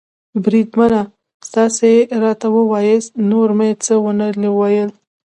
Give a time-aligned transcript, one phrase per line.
[0.43, 1.01] بریدمنه،
[1.53, 1.91] تاسې
[2.23, 4.07] راته ووایاست، نور مې څه و
[4.41, 4.89] نه ویل.